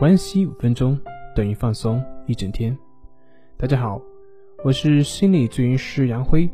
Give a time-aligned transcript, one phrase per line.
[0.00, 0.98] 关系五分钟
[1.36, 2.74] 等于放松一整天。
[3.58, 4.00] 大家好，
[4.64, 6.50] 我是心理咨询师杨辉，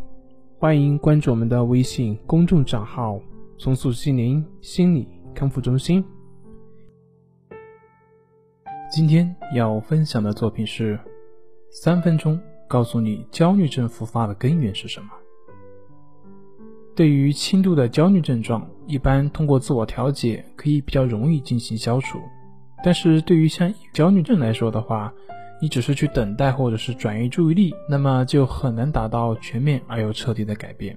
[0.58, 3.20] 欢迎关注我们的微信公众账号
[3.56, 6.04] “松塑心灵心理康复中心”。
[8.90, 10.98] 今天要分享的作品是
[11.70, 12.36] 三分钟
[12.66, 15.08] 告诉你焦虑症复发的根源是什么。
[16.96, 22.18] 对于轻度的焦虑症状，一般通过自我调节可以比较容易进行消除。
[22.86, 25.12] 但是对于像焦虑症来说的话，
[25.60, 30.96] 你只是去等待或者是转移注意力，那么就很难达到全面而又彻底的改变。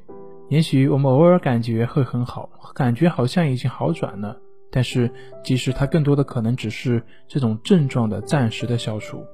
[0.50, 4.38] 也许我们偶尔感觉会很好，感觉好像已经好转了，
[4.72, 5.12] 但是
[5.44, 9.26] 其实它更多的可能只是这种症状的暂时的消除。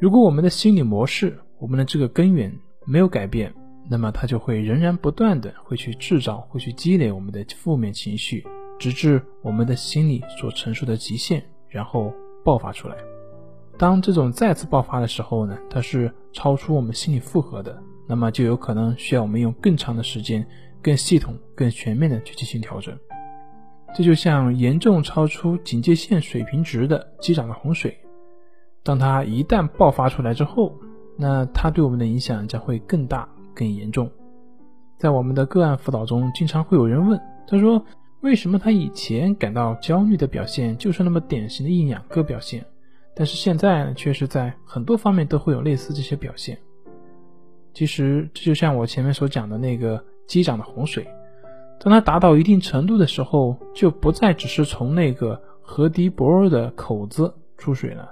[0.00, 2.52] 如果我们的心理模式，我们的这个根源
[2.84, 3.54] 没有改变，
[3.88, 8.44] 那么它就会仍然不断的会去制造，会去积累我们的负面情绪，
[8.80, 11.40] 直至我们的心理所承受的极限，
[11.74, 12.10] 然后
[12.44, 12.96] 爆发出来。
[13.76, 17.76] 当这种再次爆发的时候呢，它是超出我们心理负荷的，
[18.06, 20.46] 那么就有可能需要我们用更长的时间、
[20.80, 22.96] 更系统、更全面的去进行调整。
[23.94, 27.94] 这就像严重超出警戒线水平值的机长的洪水，
[28.82, 30.72] 当它一旦爆发出来之后，
[31.16, 33.28] 那它对我们的影响将会更大。
[33.56, 34.10] 更严重，
[34.98, 37.80] 在我们的个案辅导中，经常会有人问，他说
[38.24, 42.64] ：“为什么他以前感到焦虑的表现就是那么典型的一两个表现，
[43.14, 46.58] 但是现在，却是在很多方面都会有类似这些表现？”
[47.74, 51.06] 其实这就像我前面所讲的那个机长的洪水，
[51.78, 58.10] 当它达到一定程度的时候，就不再只是从那个河堤薄弱的口子出水了，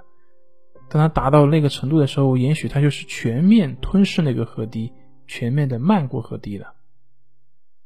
[0.91, 4.93] 当它达到那个程度的时候，也许它就是全面吞噬那个河堤。
[5.25, 6.73] 全面的漫过河堤了，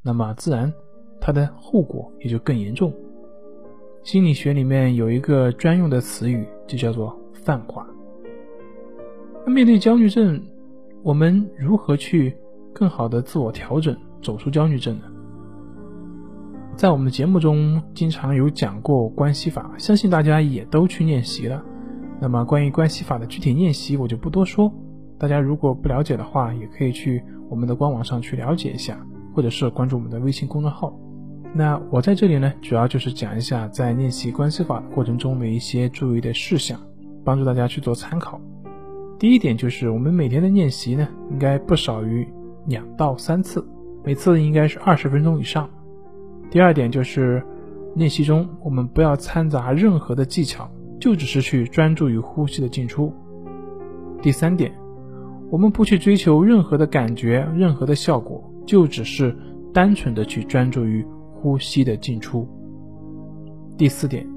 [0.02, 0.74] 那么自然
[1.20, 2.94] 它的后果也就更严重。
[4.04, 7.86] 心理学里面有一个专用的词语，就叫做泛化。
[9.46, 10.42] 那面对焦虑症，
[11.04, 12.36] 我们如何去
[12.74, 15.06] 更好的自我调整，走出焦虑症呢？
[16.76, 21.64] 在我们的节目中经常有讲过关系法，相信大家也都去练习了。
[22.22, 24.72] 那么关于关系法的具体练习，我就不多说。
[25.18, 29.04] 大家如果不了解的话，也可以去我们的官网上去了解一下，
[29.34, 30.98] 或者是关注我们的微信公众号。
[31.54, 36.80] 那我在这里呢，主要就是讲一下在练习关系法过程中的一些注意的事项，
[37.24, 38.40] 帮助大家去做参考。
[39.18, 42.28] 第一点就是我们每天的练习呢，应该不少于
[42.68, 43.66] 两到三次，
[44.04, 45.70] 每次应该是二十分钟以上。
[46.52, 47.44] 第二点就是
[47.96, 50.70] 练习中我们不要掺杂任何的技巧，
[51.00, 53.12] 就只是去专注于呼吸的进出。
[54.22, 54.72] 第三点。
[55.50, 59.34] 我们不去追求任何的感觉，任何的效果，就只是
[59.74, 61.06] 单纯的去专注于
[61.48, 62.46] 呼吸的进出。
[63.78, 64.28] 第四点，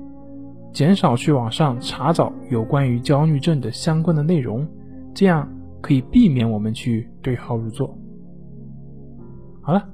[0.73, 4.65] 减少去网上查找有关于焦虑症的相关的内容，
[5.13, 7.93] 这样可以避免我们去对号入座。
[9.61, 9.89] 好了，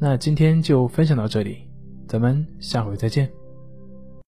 [0.00, 1.58] 那今天就分享到这里，
[2.08, 3.28] 咱们下回再见。